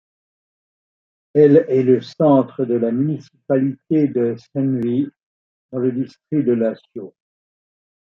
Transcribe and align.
Elle 1.35 1.63
est 1.69 1.83
le 1.83 2.01
centre 2.01 2.65
de 2.65 2.73
la 2.73 2.91
municipalité 2.91 4.07
de 4.07 4.35
Hsenwi, 4.35 5.11
dans 5.71 5.77
le 5.77 5.91
district 5.91 6.43
de 6.43 6.53
Lashio. 6.53 7.13